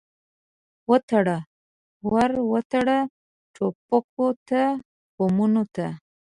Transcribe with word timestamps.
وتړه، 0.89 1.37
ور 2.11 2.31
وتړه 2.51 2.99
ټوپکو 3.55 4.27
ته، 4.47 4.61
بمونو 5.15 5.63
ته 5.75 5.87